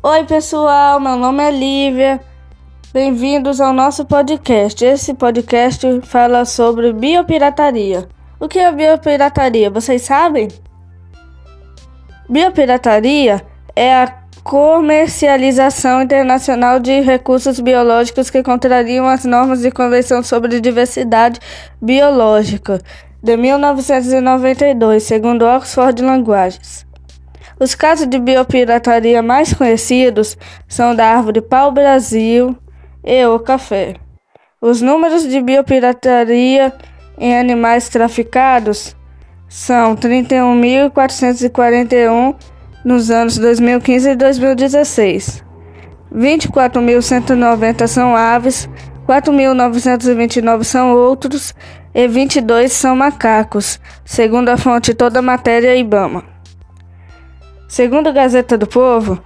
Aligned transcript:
Oi, 0.00 0.22
pessoal, 0.26 1.00
meu 1.00 1.16
nome 1.16 1.42
é 1.42 1.50
Lívia. 1.50 2.20
Bem-vindos 2.92 3.60
ao 3.60 3.72
nosso 3.72 4.04
podcast. 4.04 4.84
Esse 4.84 5.12
podcast 5.12 5.84
fala 6.04 6.44
sobre 6.44 6.92
biopirataria. 6.92 8.08
O 8.38 8.46
que 8.46 8.60
é 8.60 8.70
biopirataria? 8.70 9.68
Vocês 9.68 10.02
sabem? 10.02 10.46
Biopirataria 12.30 13.44
é 13.74 13.92
a 13.92 14.22
comercialização 14.44 16.00
internacional 16.00 16.78
de 16.78 17.00
recursos 17.00 17.58
biológicos 17.58 18.30
que 18.30 18.40
contrariam 18.40 19.08
as 19.08 19.24
normas 19.24 19.62
de 19.62 19.72
Convenção 19.72 20.22
sobre 20.22 20.60
Diversidade 20.60 21.40
Biológica 21.82 22.80
de 23.20 23.36
1992, 23.36 25.02
segundo 25.02 25.44
Oxford 25.44 26.00
Languages. 26.00 26.87
Os 27.60 27.74
casos 27.74 28.06
de 28.06 28.20
biopirataria 28.20 29.20
mais 29.20 29.52
conhecidos 29.52 30.38
são 30.68 30.94
da 30.94 31.06
árvore 31.06 31.40
pau-brasil 31.40 32.56
e 33.04 33.26
o 33.26 33.40
café. 33.40 33.96
Os 34.60 34.80
números 34.80 35.28
de 35.28 35.40
biopirataria 35.40 36.72
em 37.18 37.36
animais 37.36 37.88
traficados 37.88 38.94
são 39.48 39.96
31.441 39.96 42.36
nos 42.84 43.10
anos 43.10 43.36
2015 43.38 44.10
e 44.10 44.14
2016. 44.14 45.42
24.190 46.14 47.88
são 47.88 48.14
aves, 48.14 48.68
4.929 49.06 50.64
são 50.64 50.94
outros 50.94 51.54
e 51.94 52.06
22 52.06 52.70
são 52.72 52.94
macacos, 52.94 53.80
segundo 54.04 54.48
a 54.48 54.56
fonte 54.56 54.94
Toda 54.94 55.20
Matéria 55.20 55.74
Ibama. 55.76 56.37
Segundo 57.68 58.08
a 58.08 58.12
Gazeta 58.12 58.56
do 58.56 58.66
Povo, 58.66 59.22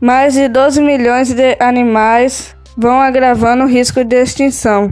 mais 0.00 0.34
de 0.34 0.48
12 0.48 0.80
milhões 0.80 1.34
de 1.34 1.56
animais 1.58 2.54
vão 2.76 3.00
agravando 3.00 3.64
o 3.64 3.66
risco 3.66 4.04
de 4.04 4.22
extinção. 4.22 4.88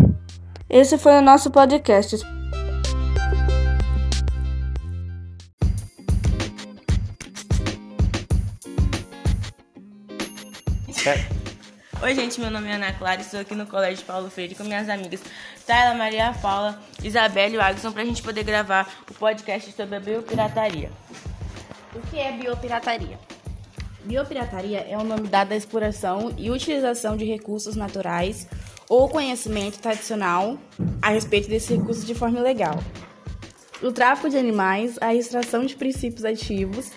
Esse 0.69 0.99
foi 0.99 1.13
o 1.13 1.23
nosso 1.23 1.53
podcast. 1.53 2.17
Oi, 12.03 12.15
gente, 12.15 12.41
meu 12.41 12.51
nome 12.51 12.69
é 12.69 12.75
Ana 12.75 12.93
Clara, 12.93 13.21
estou 13.21 13.39
aqui 13.39 13.55
no 13.55 13.67
Colégio 13.67 14.05
Paulo 14.05 14.29
Freire 14.29 14.57
com 14.57 14.65
minhas 14.65 14.89
amigas 14.89 15.21
Tayla, 15.65 15.95
Maria 15.95 16.35
Paula, 16.43 16.79
Isabelle 17.05 17.55
e 17.55 17.61
Agson 17.61 17.93
para 17.93 18.03
a 18.03 18.05
gente 18.05 18.21
poder 18.21 18.43
gravar 18.43 18.89
o 19.09 19.15
podcast 19.15 19.71
sobre 19.73 19.95
a 19.95 20.01
biopirataria. 20.01 20.91
O 21.95 22.01
que 22.11 22.19
é 22.19 22.33
biopirataria? 22.33 23.19
Biopirataria 24.05 24.81
é 24.81 24.97
o 24.97 25.05
nome 25.05 25.29
dado 25.29 25.53
à 25.53 25.57
exploração 25.57 26.35
e 26.37 26.51
utilização 26.51 27.17
de 27.17 27.25
recursos 27.25 27.77
naturais 27.77 28.47
ou 28.89 29.09
conhecimento 29.09 29.79
tradicional 29.79 30.59
a 31.01 31.11
respeito 31.11 31.49
desses 31.49 31.69
recursos 31.69 32.07
de 32.07 32.15
forma 32.15 32.39
ilegal. 32.39 32.79
O 33.83 33.91
tráfico 33.91 34.29
de 34.29 34.37
animais, 34.37 34.99
a 35.01 35.15
extração 35.15 35.65
de 35.65 35.77
princípios 35.77 36.25
ativos 36.25 36.91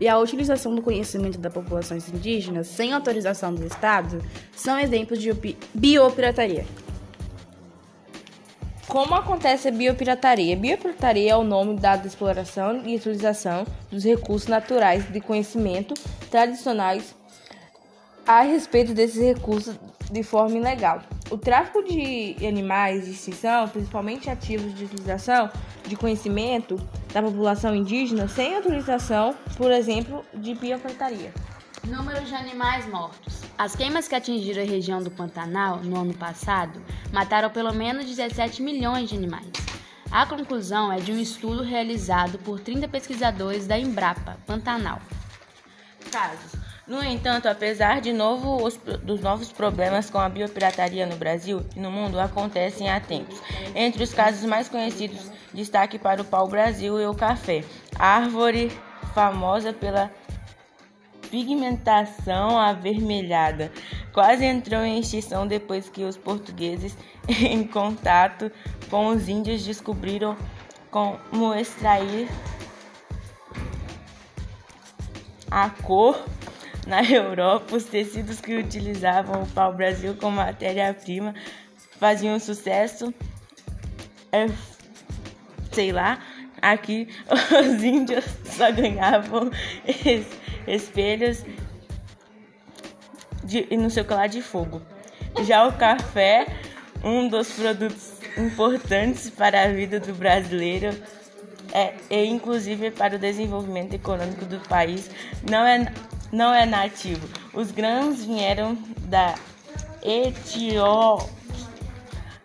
e 0.00 0.08
a 0.08 0.18
utilização 0.18 0.74
do 0.74 0.82
conhecimento 0.82 1.38
das 1.38 1.52
populações 1.52 2.08
indígenas 2.08 2.66
sem 2.66 2.92
autorização 2.92 3.54
do 3.54 3.64
Estado 3.64 4.22
são 4.54 4.78
exemplos 4.78 5.22
de 5.22 5.32
biopirataria. 5.72 6.66
Como 8.88 9.14
acontece 9.14 9.68
a 9.68 9.70
biopirataria? 9.70 10.56
Biopirataria 10.56 11.32
é 11.32 11.36
o 11.36 11.42
nome 11.42 11.76
dado 11.76 12.04
à 12.04 12.06
exploração 12.06 12.82
e 12.86 12.96
utilização 12.96 13.66
dos 13.90 14.04
recursos 14.04 14.46
naturais 14.46 15.10
de 15.10 15.20
conhecimento 15.20 15.94
tradicionais 16.30 17.14
a 18.26 18.42
respeito 18.42 18.92
desses 18.92 19.20
recursos 19.20 19.74
de 20.10 20.22
forma 20.22 20.56
ilegal. 20.56 21.02
O 21.30 21.38
tráfico 21.38 21.82
de 21.82 22.36
animais 22.46 23.06
de 23.06 23.12
extinção, 23.12 23.68
principalmente 23.68 24.28
ativos 24.28 24.74
de 24.74 24.84
utilização 24.84 25.50
de 25.86 25.96
conhecimento 25.96 26.76
da 27.12 27.22
população 27.22 27.74
indígena, 27.74 28.28
sem 28.28 28.54
autorização, 28.54 29.34
por 29.56 29.72
exemplo, 29.72 30.24
de 30.34 30.54
biopirataria. 30.54 31.32
Número 31.86 32.24
de 32.24 32.34
animais 32.34 32.86
mortos. 32.86 33.42
As 33.58 33.76
queimas 33.76 34.08
que 34.08 34.14
atingiram 34.14 34.62
a 34.62 34.66
região 34.66 35.02
do 35.02 35.10
Pantanal 35.10 35.78
no 35.78 36.00
ano 36.00 36.14
passado 36.14 36.80
mataram 37.12 37.50
pelo 37.50 37.74
menos 37.74 38.06
17 38.06 38.62
milhões 38.62 39.10
de 39.10 39.16
animais. 39.16 39.52
A 40.10 40.24
conclusão 40.24 40.90
é 40.90 40.98
de 40.98 41.12
um 41.12 41.18
estudo 41.18 41.62
realizado 41.62 42.38
por 42.38 42.58
30 42.58 42.88
pesquisadores 42.88 43.66
da 43.66 43.78
Embrapa 43.78 44.38
Pantanal. 44.46 44.98
Casos. 46.10 46.52
No 46.86 47.02
entanto, 47.02 47.48
apesar 47.48 48.00
de 48.00 48.12
novo, 48.12 48.62
os, 48.64 48.76
dos 48.76 49.20
novos 49.20 49.52
problemas 49.52 50.08
com 50.08 50.18
a 50.18 50.28
biopirataria 50.28 51.06
no 51.06 51.16
Brasil 51.16 51.66
e 51.76 51.80
no 51.80 51.90
mundo 51.90 52.18
acontecem 52.18 52.90
há 52.90 52.98
tempos. 52.98 53.40
Entre 53.74 54.02
os 54.02 54.14
casos 54.14 54.44
mais 54.44 54.68
conhecidos, 54.68 55.30
destaque 55.52 55.98
para 55.98 56.22
o 56.22 56.24
pau-brasil 56.24 57.00
e 57.00 57.06
o 57.06 57.14
café, 57.14 57.64
árvore 57.98 58.70
famosa 59.14 59.72
pela 59.72 60.10
pigmentação 61.34 62.56
avermelhada. 62.56 63.72
Quase 64.12 64.44
entrou 64.44 64.84
em 64.84 65.00
extinção 65.00 65.48
depois 65.48 65.88
que 65.88 66.04
os 66.04 66.16
portugueses, 66.16 66.96
em 67.28 67.66
contato 67.66 68.52
com 68.88 69.08
os 69.08 69.28
índios, 69.28 69.64
descobriram 69.64 70.36
como 70.92 71.52
extrair 71.52 72.28
a 75.50 75.68
cor 75.70 76.24
na 76.86 77.02
Europa, 77.02 77.74
os 77.74 77.84
tecidos 77.84 78.40
que 78.40 78.54
utilizavam 78.54 79.42
o 79.42 79.46
pau-brasil 79.48 80.14
como 80.14 80.36
matéria-prima 80.36 81.34
faziam 81.98 82.38
sucesso. 82.38 83.12
É, 84.30 84.46
sei 85.72 85.90
lá, 85.90 86.20
aqui 86.72 87.08
os 87.28 87.82
índios 87.82 88.24
só 88.44 88.72
ganhavam 88.72 89.50
es, 89.86 90.26
espelhos 90.66 91.44
de, 93.44 93.66
e 93.70 93.76
não 93.76 93.90
sei 93.90 94.02
o 94.02 94.06
que 94.06 94.14
lá 94.14 94.26
de 94.26 94.40
fogo. 94.40 94.80
Já 95.44 95.66
o 95.66 95.72
café, 95.72 96.46
um 97.02 97.28
dos 97.28 97.50
produtos 97.52 98.14
importantes 98.38 99.28
para 99.30 99.64
a 99.64 99.68
vida 99.68 100.00
do 100.00 100.14
brasileiro, 100.14 100.96
é, 101.72 101.94
e 102.08 102.24
inclusive 102.26 102.90
para 102.90 103.16
o 103.16 103.18
desenvolvimento 103.18 103.94
econômico 103.94 104.44
do 104.44 104.60
país, 104.68 105.10
não 105.48 105.66
é 105.66 105.92
não 106.32 106.52
é 106.52 106.66
nativo. 106.66 107.28
Os 107.52 107.70
grãos 107.70 108.24
vieram 108.24 108.76
da 109.06 109.34
Etiópia, 110.02 111.32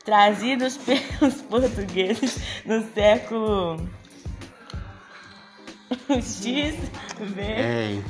trazidos 0.05 0.77
pelos 0.85 1.41
portugueses 1.41 2.37
no 2.65 2.83
século 2.93 3.89
X. 6.09 6.43
Ei. 6.43 8.03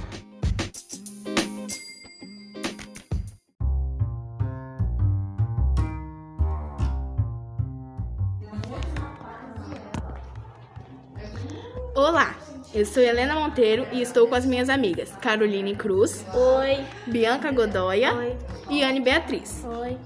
Olá, 11.93 12.37
eu 12.73 12.85
sou 12.85 13.03
Helena 13.03 13.35
Monteiro 13.35 13.85
e 13.91 14.01
estou 14.01 14.29
com 14.29 14.35
as 14.35 14.45
minhas 14.45 14.69
amigas 14.69 15.11
Caroline 15.21 15.75
Cruz, 15.75 16.25
Oi. 16.33 16.85
Bianca 17.05 17.51
Godoya 17.51 18.15
Oi. 18.15 18.37
e 18.69 18.81
Anne 18.81 19.01
Beatriz. 19.01 19.65
Oi. 19.65 19.97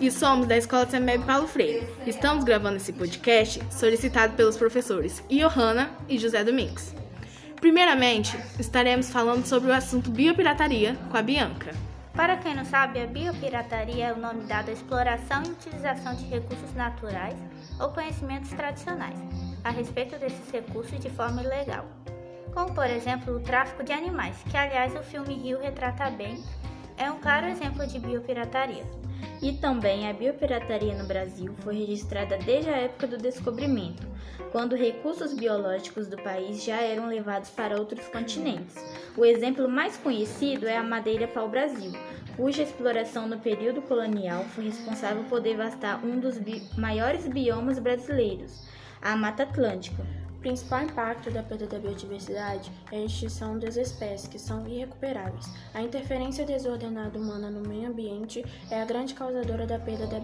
E 0.00 0.10
somos 0.10 0.46
da 0.46 0.56
Escola 0.56 0.88
Semeb 0.88 1.22
Paulo 1.26 1.46
Freire. 1.46 1.86
Estamos 2.06 2.44
gravando 2.44 2.78
esse 2.78 2.94
podcast 2.94 3.62
solicitado 3.70 4.32
pelos 4.36 4.56
professores 4.56 5.22
Johanna 5.28 5.90
e 6.08 6.18
José 6.18 6.42
Domingos. 6.42 7.01
Primeiramente, 7.62 8.36
estaremos 8.58 9.08
falando 9.10 9.46
sobre 9.46 9.70
o 9.70 9.72
assunto 9.72 10.10
biopirataria 10.10 10.96
com 11.08 11.16
a 11.16 11.22
Bianca. 11.22 11.72
Para 12.12 12.36
quem 12.36 12.56
não 12.56 12.64
sabe, 12.64 13.00
a 13.00 13.06
biopirataria 13.06 14.06
é 14.06 14.12
o 14.12 14.18
nome 14.18 14.42
dado 14.46 14.70
à 14.70 14.72
exploração 14.72 15.44
e 15.46 15.50
utilização 15.50 16.12
de 16.16 16.24
recursos 16.24 16.74
naturais 16.74 17.36
ou 17.78 17.90
conhecimentos 17.90 18.50
tradicionais 18.50 19.16
a 19.62 19.70
respeito 19.70 20.18
desses 20.18 20.50
recursos 20.50 20.98
de 20.98 21.08
forma 21.08 21.40
ilegal. 21.40 21.86
Como, 22.52 22.74
por 22.74 22.90
exemplo, 22.90 23.36
o 23.36 23.40
tráfico 23.40 23.84
de 23.84 23.92
animais, 23.92 24.36
que, 24.50 24.56
aliás, 24.56 24.92
o 24.96 25.02
filme 25.04 25.32
Rio 25.32 25.60
retrata 25.60 26.10
bem, 26.10 26.42
é 27.02 27.10
um 27.10 27.18
claro 27.18 27.48
exemplo 27.48 27.84
de 27.86 27.98
biopirataria. 27.98 28.84
E 29.42 29.52
também 29.54 30.08
a 30.08 30.12
biopirataria 30.12 30.94
no 30.94 31.04
Brasil 31.04 31.52
foi 31.60 31.76
registrada 31.76 32.38
desde 32.38 32.70
a 32.70 32.76
época 32.76 33.08
do 33.08 33.18
descobrimento, 33.18 34.06
quando 34.52 34.76
recursos 34.76 35.34
biológicos 35.34 36.06
do 36.06 36.16
país 36.16 36.62
já 36.62 36.80
eram 36.80 37.08
levados 37.08 37.50
para 37.50 37.76
outros 37.76 38.06
continentes. 38.06 38.76
O 39.16 39.24
exemplo 39.24 39.68
mais 39.68 39.96
conhecido 39.96 40.68
é 40.68 40.76
a 40.76 40.82
madeira 40.84 41.26
pau-brasil, 41.26 41.90
cuja 42.36 42.62
exploração 42.62 43.26
no 43.26 43.38
período 43.38 43.82
colonial 43.82 44.44
foi 44.44 44.64
responsável 44.64 45.24
por 45.24 45.40
devastar 45.40 46.04
um 46.04 46.20
dos 46.20 46.38
bi 46.38 46.62
maiores 46.78 47.26
biomas 47.26 47.80
brasileiros, 47.80 48.64
a 49.00 49.16
Mata 49.16 49.42
Atlântica. 49.42 50.21
Principal 50.42 50.82
impacto 50.82 51.30
da 51.30 51.42
perda 51.42 51.66
da 51.66 51.78
biodiversidade 51.78 52.70
é 52.90 52.96
a 52.96 53.04
extinção 53.04 53.58
das 53.58 53.76
espécies, 53.76 54.26
que 54.26 54.38
são 54.38 54.66
irrecuperáveis. 54.66 55.48
A 55.72 55.80
interferência 55.80 56.44
desordenada 56.44 57.16
humana 57.18 57.48
no 57.48 57.66
meio 57.66 57.88
ambiente 57.88 58.44
é 58.70 58.82
a 58.82 58.84
grande 58.84 59.14
causadora 59.14 59.66
da 59.66 59.78
perda 59.78 60.06
da 60.06 60.20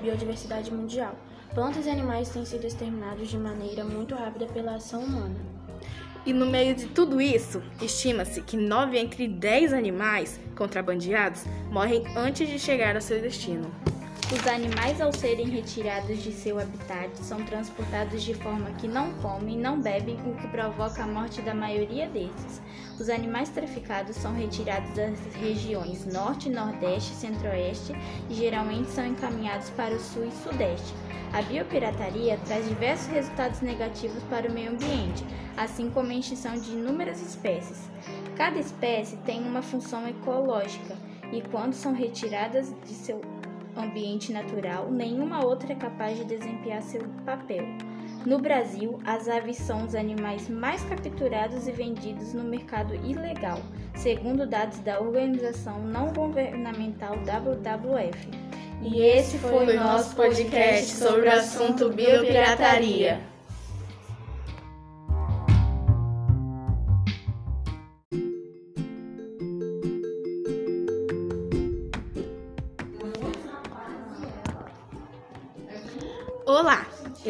biodiversidade 0.00 0.72
mundial. 0.72 1.16
Plantas 1.54 1.86
e 1.86 1.90
animais 1.90 2.28
têm 2.28 2.44
sido 2.44 2.66
exterminados 2.66 3.28
de 3.28 3.38
maneira 3.38 3.82
muito 3.82 4.14
rápida 4.14 4.46
pela 4.46 4.74
ação 4.74 5.02
humana. 5.02 5.36
E 6.24 6.32
no 6.32 6.46
meio 6.46 6.74
de 6.74 6.86
tudo 6.86 7.20
isso, 7.20 7.60
estima-se 7.80 8.42
que 8.42 8.56
9 8.56 8.96
entre 8.96 9.26
10 9.26 9.72
animais 9.72 10.38
contrabandeados 10.54 11.44
morrem 11.70 12.04
antes 12.16 12.48
de 12.48 12.58
chegar 12.58 12.94
ao 12.94 13.02
seu 13.02 13.20
destino. 13.20 13.72
Os 14.32 14.46
animais, 14.46 14.98
ao 14.98 15.12
serem 15.12 15.46
retirados 15.50 16.22
de 16.22 16.32
seu 16.32 16.58
habitat, 16.58 17.10
são 17.18 17.44
transportados 17.44 18.22
de 18.22 18.32
forma 18.32 18.70
que 18.72 18.88
não 18.88 19.12
comem, 19.20 19.58
não 19.58 19.78
bebem, 19.78 20.18
o 20.24 20.34
que 20.34 20.48
provoca 20.48 21.02
a 21.02 21.06
morte 21.06 21.42
da 21.42 21.52
maioria 21.52 22.08
desses. 22.08 22.62
Os 22.98 23.10
animais 23.10 23.50
traficados 23.50 24.16
são 24.16 24.34
retirados 24.34 24.90
das 24.94 25.18
regiões 25.34 26.06
Norte, 26.06 26.48
Nordeste 26.48 27.12
e 27.12 27.16
Centro-Oeste 27.16 27.92
e 28.30 28.34
geralmente 28.34 28.88
são 28.88 29.06
encaminhados 29.06 29.68
para 29.68 29.94
o 29.94 30.00
Sul 30.00 30.24
e 30.24 30.30
Sudeste. 30.30 30.94
A 31.34 31.42
biopirataria 31.42 32.38
traz 32.46 32.66
diversos 32.66 33.08
resultados 33.08 33.60
negativos 33.60 34.22
para 34.30 34.48
o 34.48 34.52
meio 34.52 34.70
ambiente, 34.70 35.22
assim 35.58 35.90
como 35.90 36.10
a 36.10 36.14
extinção 36.14 36.54
de 36.54 36.70
inúmeras 36.70 37.20
espécies. 37.20 37.82
Cada 38.34 38.58
espécie 38.58 39.18
tem 39.26 39.46
uma 39.46 39.60
função 39.60 40.08
ecológica 40.08 40.96
e, 41.30 41.42
quando 41.42 41.74
são 41.74 41.92
retiradas 41.92 42.74
de 42.86 42.94
seu 42.94 43.20
ambiente 43.76 44.32
natural, 44.32 44.90
nenhuma 44.90 45.44
outra 45.44 45.72
é 45.72 45.76
capaz 45.76 46.16
de 46.16 46.24
desempenhar 46.24 46.82
seu 46.82 47.02
papel. 47.24 47.64
No 48.24 48.38
Brasil, 48.38 48.98
as 49.04 49.28
aves 49.28 49.56
são 49.56 49.84
os 49.84 49.94
animais 49.94 50.48
mais 50.48 50.82
capturados 50.84 51.66
e 51.66 51.72
vendidos 51.72 52.32
no 52.32 52.44
mercado 52.44 52.94
ilegal, 52.94 53.58
segundo 53.94 54.46
dados 54.46 54.78
da 54.80 55.00
organização 55.00 55.80
não 55.80 56.12
governamental 56.12 57.16
WWF. 57.16 58.28
E 58.82 59.00
esse 59.00 59.38
foi 59.38 59.76
o 59.76 59.80
nosso 59.80 60.14
podcast 60.16 60.86
sobre 60.86 61.28
o 61.28 61.32
assunto 61.32 61.88
biopirataria. 61.88 63.31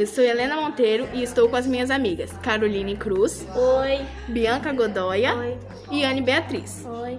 Eu 0.03 0.07
sou 0.09 0.25
Helena 0.25 0.57
Monteiro 0.57 1.09
e 1.13 1.23
estou 1.23 1.49
com 1.49 1.55
as 1.55 1.65
minhas 1.65 1.89
amigas 1.89 2.33
Caroline 2.43 2.97
Cruz. 2.97 3.47
Oi. 3.55 4.05
Bianca 4.27 4.73
Godoya. 4.73 5.37
Oi. 5.37 5.57
E 5.93 6.05
Anne 6.05 6.21
Beatriz. 6.21 6.85
Oi. 6.85 7.19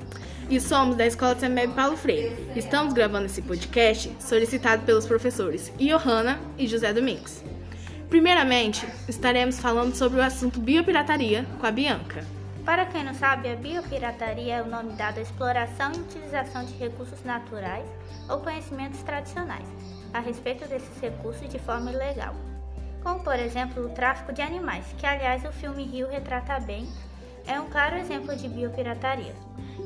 E 0.49 0.59
somos 0.59 0.97
da 0.97 1.05
Escola 1.05 1.33
Semeb 1.39 1.73
Paulo 1.73 1.95
Freire. 1.95 2.35
Estamos 2.57 2.93
gravando 2.93 3.27
esse 3.27 3.41
podcast 3.41 4.13
solicitado 4.19 4.83
pelos 4.83 5.05
professores 5.05 5.71
Johanna 5.79 6.37
e 6.57 6.67
José 6.67 6.91
Domingos. 6.91 7.41
Primeiramente, 8.09 8.85
estaremos 9.07 9.59
falando 9.59 9.95
sobre 9.95 10.19
o 10.19 10.23
assunto 10.23 10.59
biopirataria 10.59 11.45
com 11.61 11.65
a 11.65 11.71
Bianca. 11.71 12.25
Para 12.65 12.85
quem 12.85 13.05
não 13.05 13.13
sabe, 13.13 13.49
a 13.49 13.55
biopirataria 13.55 14.55
é 14.55 14.61
o 14.61 14.67
nome 14.67 14.91
dado 14.93 15.19
à 15.19 15.21
exploração 15.21 15.93
e 15.93 15.99
utilização 15.99 16.65
de 16.65 16.73
recursos 16.73 17.23
naturais 17.23 17.87
ou 18.29 18.39
conhecimentos 18.39 19.01
tradicionais 19.03 19.67
a 20.13 20.19
respeito 20.19 20.67
desses 20.67 20.99
recursos 20.99 21.47
de 21.47 21.59
forma 21.59 21.89
ilegal. 21.89 22.35
Como, 23.03 23.19
por 23.19 23.37
exemplo, 23.37 23.85
o 23.85 23.89
tráfico 23.89 24.31
de 24.31 24.41
animais, 24.41 24.85
que, 24.97 25.05
aliás, 25.05 25.43
o 25.43 25.51
filme 25.51 25.83
Rio 25.83 26.07
retrata 26.07 26.57
bem, 26.61 26.87
é 27.45 27.59
um 27.59 27.69
claro 27.69 27.97
exemplo 27.97 28.33
de 28.33 28.47
biopirataria. 28.47 29.35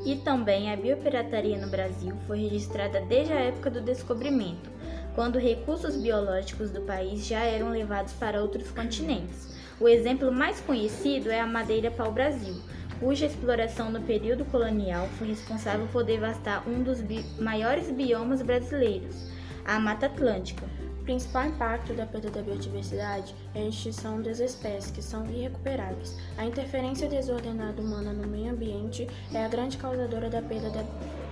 E 0.05 0.17
também 0.17 0.71
a 0.71 0.77
biopirataria 0.77 1.57
no 1.57 1.67
Brasil 1.67 2.15
foi 2.27 2.41
registrada 2.41 3.01
desde 3.01 3.33
a 3.33 3.39
época 3.39 3.71
do 3.71 3.81
descobrimento, 3.81 4.69
quando 5.15 5.39
recursos 5.39 5.97
biológicos 5.97 6.69
do 6.69 6.81
país 6.81 7.25
já 7.25 7.39
eram 7.39 7.69
levados 7.69 8.13
para 8.13 8.39
outros 8.39 8.69
continentes. 8.69 9.57
O 9.79 9.87
exemplo 9.87 10.31
mais 10.31 10.61
conhecido 10.61 11.31
é 11.31 11.39
a 11.39 11.47
madeira 11.47 11.89
pau-brasil, 11.89 12.61
cuja 12.99 13.25
exploração 13.25 13.89
no 13.89 14.01
período 14.01 14.45
colonial 14.45 15.07
foi 15.17 15.29
responsável 15.29 15.87
por 15.91 16.03
devastar 16.03 16.67
um 16.69 16.83
dos 16.83 17.01
bi 17.01 17.25
maiores 17.39 17.89
biomas 17.89 18.43
brasileiros, 18.43 19.31
a 19.65 19.79
Mata 19.79 20.05
Atlântica. 20.05 20.65
Principal 21.07 21.45
impacto 21.45 21.93
da 21.93 22.05
perda 22.05 22.29
da 22.29 22.41
biodiversidade 22.41 23.33
é 23.55 23.61
a 23.61 23.67
extinção 23.69 24.21
das 24.21 24.41
espécies, 24.41 24.91
que 24.91 25.01
são 25.01 25.25
irrecuperáveis. 25.25 26.17
A 26.37 26.43
interferência 26.43 27.07
desordenada 27.07 27.81
humana 27.81 28.11
no 28.11 28.27
meio 28.27 28.51
ambiente 28.51 29.07
é 29.33 29.45
a 29.45 29.47
grande 29.47 29.77
causadora 29.77 30.29
da 30.29 30.41
perda 30.41 30.69
da 30.69 30.83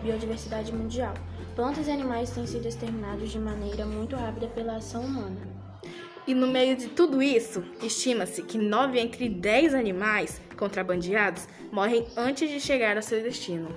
biodiversidade 0.02 0.72
mundial. 0.72 1.14
Plantas 1.58 1.90
e 1.90 1.92
animais 1.92 2.30
têm 2.30 2.48
sido 2.48 2.66
exterminados 2.66 3.30
de 3.30 3.38
maneira 3.38 3.86
muito 3.86 4.16
rápida 4.16 4.48
pela 4.48 4.78
ação 4.78 5.02
humana. 5.02 5.42
E 6.26 6.34
no 6.34 6.48
meio 6.48 6.78
de 6.78 6.88
tudo 6.88 7.22
isso, 7.22 7.62
estima-se 7.84 8.44
que 8.44 8.58
9 8.58 8.98
entre 8.98 9.28
10 9.28 9.74
animais 9.74 10.40
contrabandeados 10.58 11.50
morrem 11.70 12.08
antes 12.16 12.50
de 12.50 12.62
chegar 12.62 12.96
ao 12.96 13.04
seu 13.04 13.22
destino. 13.22 13.68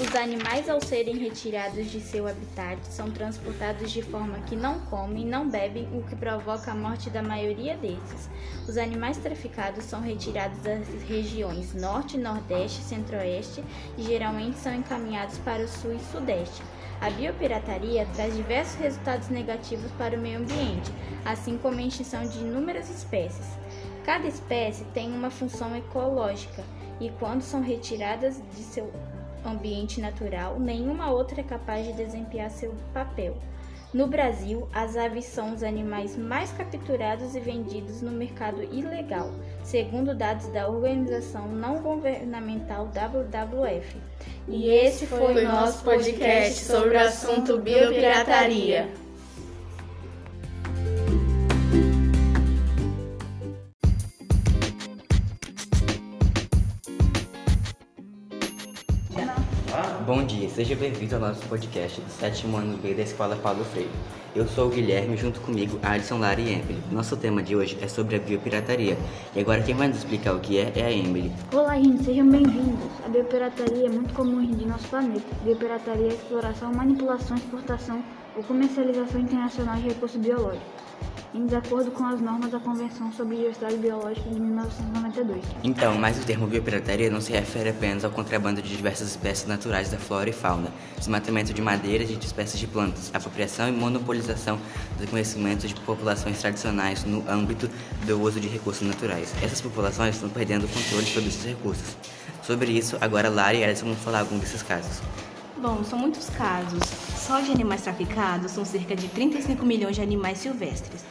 Os 0.00 0.16
animais, 0.16 0.70
ao 0.70 0.80
serem 0.80 1.18
retirados 1.18 1.90
de 1.90 2.00
seu 2.00 2.26
habitat, 2.26 2.78
são 2.86 3.10
transportados 3.10 3.90
de 3.92 4.00
forma 4.00 4.38
que 4.40 4.56
não 4.56 4.80
comem, 4.86 5.26
não 5.26 5.48
bebem, 5.48 5.86
o 5.92 6.02
que 6.02 6.16
provoca 6.16 6.72
a 6.72 6.74
morte 6.74 7.10
da 7.10 7.22
maioria 7.22 7.76
desses. 7.76 8.28
Os 8.66 8.78
animais 8.78 9.18
traficados 9.18 9.84
são 9.84 10.00
retirados 10.00 10.58
das 10.60 10.88
regiões 11.06 11.74
Norte, 11.74 12.16
Nordeste 12.16 12.80
e 12.80 12.84
Centro-Oeste 12.84 13.62
e 13.98 14.02
geralmente 14.02 14.56
são 14.58 14.74
encaminhados 14.74 15.36
para 15.38 15.62
o 15.62 15.68
Sul 15.68 15.92
e 15.92 16.00
Sudeste. 16.10 16.62
A 17.00 17.10
biopirataria 17.10 18.06
traz 18.14 18.34
diversos 18.34 18.76
resultados 18.76 19.28
negativos 19.28 19.90
para 19.92 20.16
o 20.16 20.20
meio 20.20 20.38
ambiente, 20.38 20.90
assim 21.24 21.58
como 21.58 21.78
a 21.78 21.82
extinção 21.82 22.26
de 22.26 22.38
inúmeras 22.38 22.88
espécies. 22.88 23.46
Cada 24.04 24.26
espécie 24.26 24.84
tem 24.94 25.12
uma 25.12 25.30
função 25.30 25.76
ecológica 25.76 26.64
e, 26.98 27.10
quando 27.18 27.42
são 27.42 27.60
retiradas 27.60 28.40
de 28.56 28.62
seu 28.62 28.90
ambiente 29.44 30.00
natural, 30.00 30.58
nenhuma 30.58 31.10
outra 31.10 31.40
é 31.40 31.44
capaz 31.44 31.86
de 31.86 31.92
desempenhar 31.92 32.50
seu 32.50 32.74
papel. 32.92 33.36
No 33.92 34.06
Brasil, 34.06 34.66
as 34.72 34.96
aves 34.96 35.26
são 35.26 35.52
os 35.52 35.62
animais 35.62 36.16
mais 36.16 36.50
capturados 36.52 37.34
e 37.34 37.40
vendidos 37.40 38.00
no 38.00 38.10
mercado 38.10 38.62
ilegal, 38.62 39.30
segundo 39.62 40.14
dados 40.14 40.46
da 40.46 40.66
organização 40.66 41.46
não 41.48 41.82
governamental 41.82 42.86
WWF. 42.86 43.98
E 44.48 44.70
esse 44.70 45.06
foi 45.06 45.44
o 45.44 45.48
nosso 45.48 45.84
podcast 45.84 46.64
sobre 46.64 46.96
o 46.96 47.00
assunto 47.00 47.58
biopirataria. 47.58 48.88
Seja 60.62 60.76
bem-vindo 60.76 61.16
ao 61.16 61.20
nosso 61.20 61.44
podcast 61.48 62.00
do 62.00 62.08
sétimo 62.08 62.56
ano 62.56 62.78
B 62.78 62.94
da 62.94 63.02
Escola 63.02 63.34
Paulo 63.34 63.64
Freire. 63.64 63.90
Eu 64.32 64.46
sou 64.46 64.68
o 64.68 64.70
Guilherme, 64.70 65.16
junto 65.16 65.40
comigo, 65.40 65.76
Alisson, 65.82 66.18
Lara 66.20 66.40
e 66.40 66.52
Emily. 66.52 66.80
Nosso 66.92 67.16
tema 67.16 67.42
de 67.42 67.56
hoje 67.56 67.76
é 67.82 67.88
sobre 67.88 68.14
a 68.14 68.20
biopirataria. 68.20 68.96
E 69.34 69.40
agora 69.40 69.60
quem 69.60 69.74
vai 69.74 69.88
nos 69.88 69.96
explicar 69.96 70.36
o 70.36 70.38
que 70.38 70.58
é 70.58 70.72
é 70.76 70.84
a 70.84 70.92
Emily. 70.92 71.32
Olá, 71.52 71.74
gente, 71.74 72.04
sejam 72.04 72.30
bem-vindos. 72.30 72.78
A 73.04 73.08
biopirataria 73.08 73.86
é 73.86 73.88
muito 73.88 74.14
comum 74.14 74.40
em 74.40 74.64
nosso 74.64 74.86
planeta. 74.86 75.26
Biopirataria 75.42 76.06
é 76.06 76.14
exploração, 76.14 76.72
manipulação, 76.72 77.36
exportação 77.36 78.04
ou 78.36 78.42
comercialização 78.42 79.20
internacional 79.20 79.76
de 79.76 79.88
recursos 79.88 80.20
biológicos 80.20 80.82
em 81.34 81.46
desacordo 81.46 81.90
com 81.90 82.04
as 82.04 82.20
normas 82.20 82.50
da 82.50 82.60
Convenção 82.60 83.10
sobre 83.12 83.36
Diversidade 83.36 83.76
Biológica 83.76 84.28
de 84.28 84.38
1992. 84.38 85.42
Então, 85.64 85.94
mas 85.94 86.18
o 86.22 86.26
termo 86.26 86.46
biopirataria 86.46 87.10
não 87.10 87.22
se 87.22 87.32
refere 87.32 87.70
apenas 87.70 88.04
ao 88.04 88.10
contrabando 88.10 88.60
de 88.60 88.68
diversas 88.68 89.08
espécies 89.08 89.46
naturais 89.46 89.90
da 89.90 89.96
flora 89.96 90.28
e 90.28 90.32
fauna, 90.32 90.70
desmatamento 90.98 91.54
de 91.54 91.62
madeiras 91.62 92.10
e 92.10 92.16
de 92.16 92.26
espécies 92.26 92.60
de 92.60 92.66
plantas, 92.66 93.10
apropriação 93.14 93.68
e 93.68 93.72
monopolização 93.72 94.58
dos 94.98 95.08
conhecimentos 95.08 95.68
de 95.68 95.74
populações 95.74 96.38
tradicionais 96.38 97.04
no 97.04 97.24
âmbito 97.28 97.70
do 98.06 98.20
uso 98.20 98.38
de 98.38 98.48
recursos 98.48 98.86
naturais. 98.86 99.32
Essas 99.42 99.60
populações 99.60 100.16
estão 100.16 100.28
perdendo 100.28 100.66
o 100.66 100.68
controle 100.68 101.06
sobre 101.06 101.28
esses 101.28 101.44
recursos. 101.44 101.96
Sobre 102.42 102.72
isso, 102.72 102.98
agora 103.00 103.30
Lara 103.30 103.54
e 103.54 103.64
Alison 103.64 103.86
vão 103.86 103.96
falar 103.96 104.20
algum 104.20 104.38
desses 104.38 104.62
casos. 104.62 105.00
Bom, 105.62 105.84
são 105.84 105.96
muitos 105.96 106.28
casos. 106.28 106.82
Só 107.16 107.38
de 107.38 107.52
animais 107.52 107.82
traficados 107.82 108.50
são 108.50 108.64
cerca 108.64 108.96
de 108.96 109.06
35 109.06 109.64
milhões 109.64 109.94
de 109.94 110.02
animais 110.02 110.38
silvestres. 110.38 111.04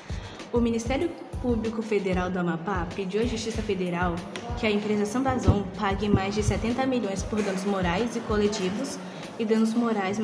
O 0.52 0.60
Ministério 0.60 1.10
Público 1.42 1.82
Federal 1.82 2.30
do 2.30 2.38
Amapá 2.38 2.86
pediu 2.94 3.22
à 3.22 3.26
Justiça 3.26 3.62
Federal 3.62 4.14
que 4.60 4.68
a 4.68 4.70
empresa 4.70 5.06
Sambazon 5.06 5.64
pague 5.80 6.10
mais 6.10 6.36
de 6.36 6.44
70 6.44 6.86
milhões 6.86 7.24
por 7.24 7.42
danos 7.42 7.64
morais 7.64 8.18
e 8.18 8.20
coletivos 8.20 9.00
e 9.40 9.46
danos 9.46 9.74
morais 9.74 10.18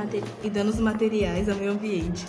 e 0.44 0.50
danos 0.50 0.78
materiais 0.78 1.48
ao 1.48 1.56
meio 1.56 1.72
ambiente. 1.72 2.26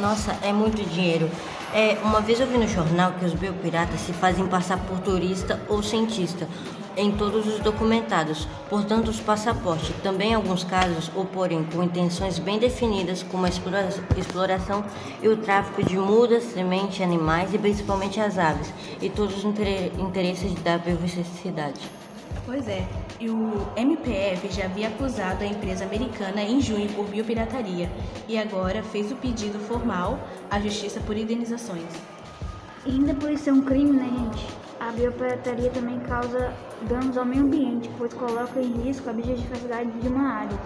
Nossa, 0.00 0.38
é 0.40 0.54
muito 0.54 0.82
dinheiro. 0.88 1.30
É, 1.74 1.98
uma 2.02 2.22
vez 2.22 2.40
eu 2.40 2.46
vi 2.46 2.56
no 2.56 2.66
jornal 2.66 3.12
que 3.12 3.26
os 3.26 3.34
biopiratas 3.34 4.00
se 4.00 4.14
fazem 4.14 4.46
passar 4.46 4.78
por 4.86 5.00
turista 5.00 5.60
ou 5.68 5.82
cientista 5.82 6.48
em 6.96 7.12
todos 7.12 7.46
os 7.46 7.60
documentados, 7.60 8.48
portanto 8.70 9.08
os 9.08 9.20
passaportes, 9.20 9.94
também 10.02 10.30
em 10.30 10.34
alguns 10.34 10.64
casos, 10.64 11.10
ou 11.14 11.24
porém 11.24 11.62
com 11.64 11.82
intenções 11.82 12.38
bem 12.38 12.58
definidas, 12.58 13.22
como 13.22 13.46
a 13.46 13.50
exploração 14.18 14.84
e 15.22 15.28
o 15.28 15.36
tráfico 15.36 15.82
de 15.82 15.98
mudas, 15.98 16.44
sementes, 16.44 17.00
animais 17.02 17.52
e 17.52 17.58
principalmente 17.58 18.20
as 18.20 18.38
aves, 18.38 18.72
e 19.00 19.10
todos 19.10 19.36
os 19.36 19.44
interesses 19.44 20.54
da 20.62 20.78
biodiversidade. 20.78 21.80
Pois 22.46 22.68
é, 22.68 22.86
e 23.18 23.28
o 23.28 23.66
MPF 23.76 24.52
já 24.52 24.66
havia 24.66 24.88
acusado 24.88 25.42
a 25.42 25.46
empresa 25.46 25.84
americana 25.84 26.42
em 26.42 26.60
junho 26.60 26.88
por 26.90 27.04
biopirataria 27.06 27.90
e 28.28 28.38
agora 28.38 28.84
fez 28.84 29.10
o 29.10 29.16
pedido 29.16 29.58
formal 29.58 30.18
à 30.48 30.60
justiça 30.60 31.00
por 31.00 31.16
indenizações. 31.16 31.82
E 32.84 32.90
ainda 32.90 33.14
por 33.14 33.32
isso 33.32 33.50
é 33.50 33.52
um 33.52 33.62
crime, 33.62 33.96
né, 33.96 34.08
gente? 34.16 34.65
A 34.78 34.92
biopirataria 34.92 35.70
também 35.70 35.98
causa 36.00 36.52
danos 36.88 37.16
ao 37.16 37.24
meio 37.24 37.42
ambiente, 37.42 37.90
pois 37.96 38.12
coloca 38.12 38.60
em 38.60 38.72
risco 38.82 39.08
a 39.08 39.12
biodiversidade 39.12 39.90
de 39.90 40.08
uma 40.08 40.28
área. 40.28 40.58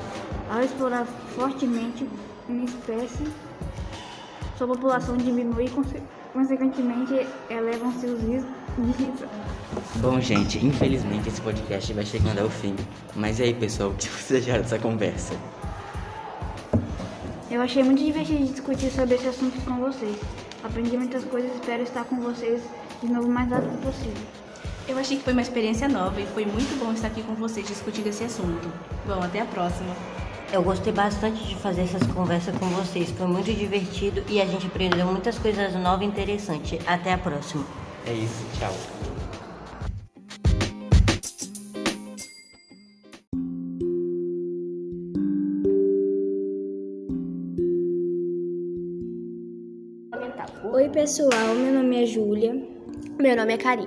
Ao 0.51 0.61
explorar 0.63 1.07
fortemente 1.07 2.09
uma 2.49 2.65
espécie, 2.65 3.25
sua 4.59 4.67
população 4.67 5.17
diminui 5.17 5.67
e, 5.67 6.03
consequentemente, 6.33 7.27
elevam-se 7.49 8.07
os 8.07 8.21
riscos 8.23 8.51
de 8.79 10.01
Bom, 10.01 10.21
gente, 10.21 10.65
infelizmente 10.65 11.29
esse 11.29 11.41
podcast 11.41 11.93
vai 11.93 12.05
chegando 12.05 12.41
ao 12.41 12.51
fim. 12.51 12.75
Mas 13.15 13.39
e 13.39 13.45
aí, 13.45 13.55
pessoal, 13.55 13.91
o 13.91 13.95
que 13.95 14.09
vocês 14.09 14.43
acharam 14.43 14.63
dessa 14.63 14.79
conversa? 14.79 15.35
Eu 17.51 17.63
achei 17.63 17.83
muito 17.83 18.03
divertido 18.03 18.45
discutir 18.45 18.91
sobre 18.91 19.15
esse 19.15 19.29
assunto 19.29 19.61
com 19.65 19.77
vocês. 19.77 20.19
Aprendi 20.65 20.97
muitas 20.97 21.25
coisas 21.25 21.51
e 21.51 21.55
espero 21.55 21.83
estar 21.83 22.05
com 22.05 22.21
vocês 22.21 22.63
de 23.01 23.13
novo 23.13 23.27
o 23.27 23.31
mais 23.31 23.49
rápido 23.51 23.81
possível. 23.83 24.23
Eu 24.89 24.99
achei 24.99 25.17
que 25.17 25.23
foi 25.23 25.33
uma 25.33 25.43
experiência 25.43 25.89
nova 25.89 26.21
e 26.21 26.27
foi 26.27 26.45
muito 26.45 26.79
bom 26.79 26.93
estar 26.93 27.09
aqui 27.09 27.23
com 27.23 27.35
vocês 27.35 27.67
discutindo 27.67 28.09
esse 28.09 28.25
assunto. 28.25 28.69
Bom, 29.07 29.23
até 29.23 29.41
a 29.41 29.45
próxima. 29.45 29.95
Eu 30.53 30.63
gostei 30.63 30.93
bastante 30.93 31.45
de 31.45 31.55
fazer 31.55 31.83
essas 31.83 32.05
conversas 32.09 32.57
com 32.59 32.67
vocês. 32.71 33.11
Foi 33.11 33.27
muito 33.27 33.53
divertido 33.53 34.23
e 34.29 34.41
a 34.41 34.47
gente 34.47 34.67
aprendeu 34.67 35.07
muitas 35.07 35.39
coisas 35.39 35.73
novas 35.75 36.03
e 36.03 36.07
interessantes. 36.07 36.81
Até 36.87 37.13
a 37.13 37.19
próxima. 37.19 37.65
É 38.07 38.13
isso, 38.13 38.45
tchau. 38.59 38.75
Oi, 50.73 50.89
pessoal. 50.89 51.55
Meu 51.55 51.75
nome 51.75 52.03
é 52.03 52.07
Júlia. 52.07 52.80
Meu 53.21 53.37
nome 53.37 53.53
é 53.53 53.59
Karim. 53.59 53.87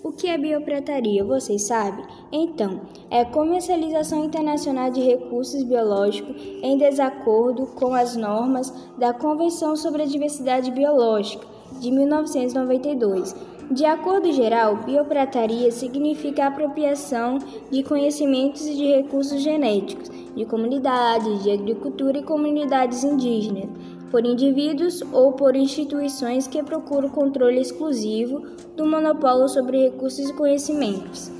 O 0.00 0.12
que 0.12 0.28
é 0.28 0.38
bioprataria, 0.38 1.24
vocês 1.24 1.62
sabem? 1.62 2.04
Então, 2.30 2.82
é 3.10 3.24
comercialização 3.24 4.24
internacional 4.24 4.92
de 4.92 5.00
recursos 5.00 5.64
biológicos 5.64 6.36
em 6.62 6.78
desacordo 6.78 7.66
com 7.66 7.92
as 7.92 8.14
normas 8.14 8.72
da 8.96 9.12
Convenção 9.12 9.74
sobre 9.74 10.02
a 10.02 10.06
Diversidade 10.06 10.70
Biológica 10.70 11.44
de 11.80 11.90
1992. 11.90 13.34
De 13.72 13.84
acordo 13.84 14.32
geral, 14.32 14.76
bioprataria 14.84 15.72
significa 15.72 16.46
apropriação 16.46 17.38
de 17.72 17.82
conhecimentos 17.82 18.64
e 18.66 18.76
de 18.76 18.86
recursos 18.86 19.42
genéticos 19.42 20.10
de 20.34 20.44
comunidades 20.44 21.42
de 21.42 21.50
agricultura 21.50 22.18
e 22.18 22.22
comunidades 22.22 23.02
indígenas 23.02 23.68
por 24.10 24.24
indivíduos 24.26 25.02
ou 25.12 25.32
por 25.32 25.54
instituições 25.54 26.46
que 26.46 26.62
procuram 26.62 27.08
controle 27.08 27.60
exclusivo 27.60 28.40
do 28.76 28.84
monopólio 28.84 29.48
sobre 29.48 29.90
recursos 29.90 30.28
e 30.28 30.32
conhecimentos. 30.32 31.30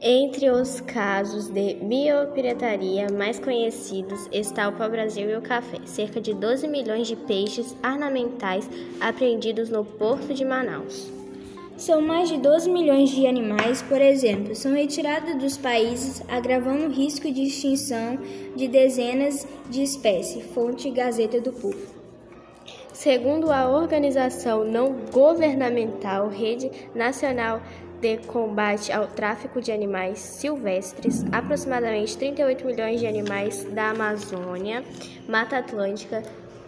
Entre 0.00 0.48
os 0.50 0.80
casos 0.82 1.48
de 1.48 1.74
biopirataria 1.74 3.08
mais 3.10 3.40
conhecidos 3.40 4.28
está 4.30 4.68
o 4.68 4.72
pau-brasil 4.72 5.28
e 5.28 5.36
o 5.36 5.42
café, 5.42 5.80
cerca 5.84 6.20
de 6.20 6.32
12 6.32 6.68
milhões 6.68 7.08
de 7.08 7.16
peixes 7.16 7.74
ornamentais 7.84 8.68
apreendidos 9.00 9.68
no 9.68 9.84
porto 9.84 10.32
de 10.32 10.44
Manaus. 10.44 11.10
São 11.76 12.00
mais 12.00 12.30
de 12.30 12.38
12 12.38 12.70
milhões 12.70 13.10
de 13.10 13.26
animais, 13.26 13.82
por 13.82 14.00
exemplo, 14.00 14.54
são 14.54 14.72
retirados 14.72 15.34
dos 15.34 15.58
países, 15.58 16.22
agravando 16.26 16.86
o 16.86 16.90
risco 16.90 17.30
de 17.30 17.42
extinção 17.42 18.18
de 18.56 18.66
dezenas 18.66 19.46
de 19.68 19.82
espécies. 19.82 20.42
Fonte 20.54 20.90
Gazeta 20.90 21.38
do 21.38 21.52
Povo. 21.52 21.94
Segundo 22.94 23.52
a 23.52 23.68
organização 23.68 24.64
não 24.64 24.94
governamental 25.12 26.28
Rede 26.30 26.70
Nacional 26.94 27.60
de 28.00 28.16
Combate 28.26 28.90
ao 28.90 29.06
Tráfico 29.06 29.60
de 29.60 29.70
Animais 29.70 30.18
Silvestres, 30.18 31.26
aproximadamente 31.30 32.16
38 32.16 32.64
milhões 32.64 33.00
de 33.00 33.06
animais 33.06 33.64
da 33.64 33.90
Amazônia, 33.90 34.82
Mata 35.28 35.58
Atlântica, 35.58 36.22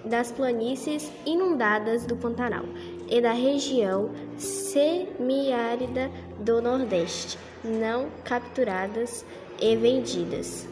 das 0.05 0.31
planícies 0.31 1.11
inundadas 1.25 2.05
do 2.05 2.15
Pantanal 2.15 2.65
e 3.11 3.21
da 3.21 3.33
região 3.33 4.11
semiárida 4.37 6.11
do 6.39 6.61
Nordeste, 6.61 7.39
não 7.65 8.09
capturadas 8.25 9.25
e 9.61 9.77
vendidas. 9.77 10.67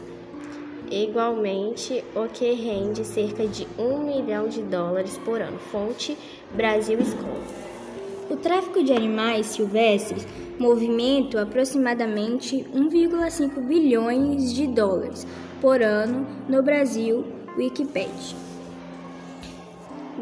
Igualmente, 0.89 2.03
o 2.15 2.29
que 2.29 2.53
rende 2.53 3.03
cerca 3.03 3.45
de 3.45 3.67
um 3.77 3.99
milhão 4.05 4.47
de 4.47 4.61
dólares 4.61 5.17
por 5.25 5.41
ano. 5.41 5.59
Fonte 5.59 6.17
Brasil 6.55 6.99
Escola. 6.99 7.43
O 8.29 8.37
tráfico 8.37 8.83
de 8.83 8.93
animais 8.93 9.47
silvestres 9.47 10.25
movimenta 10.57 11.41
aproximadamente 11.41 12.65
1,5 12.73 13.61
bilhões 13.61 14.53
de 14.53 14.67
dólares 14.67 15.27
por 15.61 15.81
ano 15.81 16.25
no 16.47 16.63
Brasil, 16.63 17.25
Wikipedia. 17.57 18.37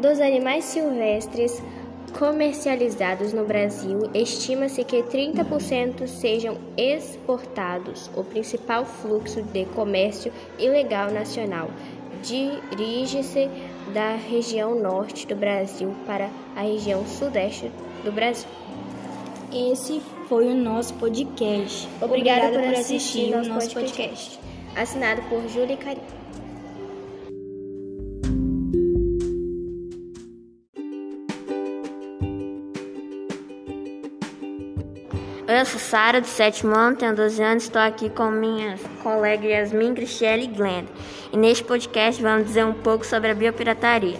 Dos 0.00 0.20
animais 0.20 0.64
silvestres 0.64 1.62
comercializados 2.18 3.32
no 3.32 3.44
Brasil, 3.44 4.10
estima-se 4.14 4.82
que 4.84 5.02
30% 5.02 6.06
sejam 6.06 6.56
exportados. 6.76 8.10
O 8.16 8.24
principal 8.24 8.86
fluxo 8.86 9.42
de 9.42 9.66
comércio 9.66 10.32
ilegal 10.58 11.10
nacional 11.10 11.70
dirige-se 12.22 13.48
da 13.92 14.16
região 14.16 14.74
norte 14.74 15.26
do 15.26 15.36
Brasil 15.36 15.94
para 16.06 16.30
a 16.56 16.62
região 16.62 17.06
sudeste 17.06 17.70
do 18.02 18.10
Brasil. 18.10 18.48
Esse 19.52 20.00
foi 20.28 20.46
o 20.46 20.54
nosso 20.54 20.94
podcast. 20.94 21.88
Obrigada, 22.00 22.46
Obrigada 22.46 22.58
por, 22.58 22.72
por 22.72 22.80
assistir 22.80 23.34
o 23.34 23.44
nosso 23.44 23.74
podcast. 23.74 23.96
podcast. 23.96 24.40
Assinado 24.74 25.22
por 25.28 25.46
Júlia 25.48 25.76
Carim. 25.76 26.25
Eu 35.56 35.64
sou 35.64 35.80
Sara, 35.80 36.20
do 36.20 36.26
sétimo 36.26 36.76
ano, 36.76 36.98
tenho 36.98 37.16
12 37.16 37.42
anos, 37.42 37.62
estou 37.62 37.80
aqui 37.80 38.10
com 38.10 38.30
minhas 38.30 38.78
colegas 39.02 39.72
Yasmin, 39.72 39.94
Cristiane 39.94 40.44
e 40.44 40.48
Glenda. 40.48 40.90
E 41.32 41.36
neste 41.38 41.64
podcast 41.64 42.20
vamos 42.20 42.48
dizer 42.48 42.66
um 42.66 42.74
pouco 42.74 43.06
sobre 43.06 43.30
a 43.30 43.34
biopirataria. 43.34 44.18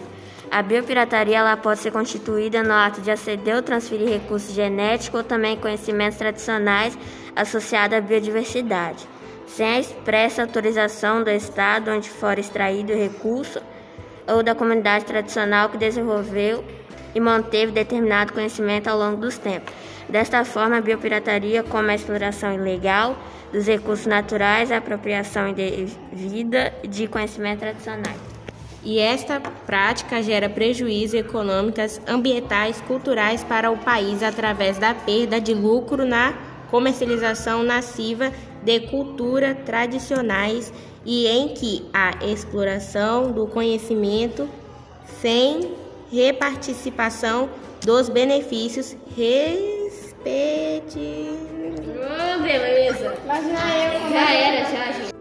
A 0.51 0.63
biopirataria 0.63 1.37
ela 1.37 1.55
pode 1.55 1.81
ser 1.81 1.93
constituída 1.93 2.63
no 2.63 2.73
ato 2.73 3.03
de 3.03 3.11
aceder 3.11 3.55
ou 3.55 3.61
transferir 3.61 4.09
recursos 4.09 4.55
genéticos 4.55 5.21
ou 5.21 5.27
também 5.27 5.59
conhecimentos 5.59 6.17
tradicionais 6.17 6.97
associados 7.37 7.99
à 7.99 8.01
biodiversidade, 8.01 9.07
sem 9.47 9.67
a 9.67 9.79
expressa 9.79 10.41
autorização 10.41 11.23
do 11.23 11.29
Estado 11.29 11.91
onde 11.91 12.09
for 12.09 12.39
extraído 12.39 12.95
o 12.95 12.97
recurso 12.97 13.61
ou 14.27 14.43
da 14.43 14.55
comunidade 14.55 15.05
tradicional 15.05 15.69
que 15.69 15.77
desenvolveu 15.77 16.65
e 17.17 17.21
manteve 17.21 17.73
determinado 17.73 18.35
conhecimento 18.35 18.89
ao 18.89 18.99
longo 18.99 19.17
dos 19.17 19.39
tempos. 19.39 19.73
Desta 20.07 20.45
forma, 20.45 20.77
a 20.77 20.81
biopirataria, 20.83 21.63
como 21.63 21.91
a 21.91 21.95
exploração 21.95 22.53
ilegal 22.53 23.17
dos 23.51 23.67
recursos 23.67 24.05
naturais, 24.05 24.71
a 24.71 24.77
apropriação 24.77 25.49
indevida 25.49 26.75
de 26.87 27.09
conhecimentos 27.09 27.61
tradicionais. 27.61 28.21
E 28.85 28.99
esta 28.99 29.41
prática 29.41 30.23
gera 30.23 30.51
prejuízos 30.51 31.15
econômicos, 31.15 31.99
ambientais, 32.07 32.83
culturais 32.83 33.43
para 33.43 33.71
o 33.71 33.79
país 33.79 34.23
através 34.23 34.77
da 34.77 34.93
perda 34.95 35.41
de 35.41 35.55
lucro 35.55 36.05
na 36.05 36.35
comercialização 36.71 37.65
massiva 37.65 38.31
de 38.63 38.81
culturas 38.81 39.57
tradicionais 39.65 40.71
e 41.05 41.27
em 41.27 41.49
que 41.49 41.83
a 41.95 42.11
exploração 42.27 43.33
do 43.33 43.47
conhecimento 43.47 44.47
sem 45.23 45.86
reparticipação 46.11 47.49
dos 47.85 48.09
benefícios 48.09 48.97
Respeite. 49.17 49.97
Oh, 51.99 52.43
beleza. 52.43 53.15
Mas 53.27 53.45
já, 53.45 54.09
já 54.11 54.33
era, 54.33 54.65
já, 54.71 54.93
gente. 54.93 55.16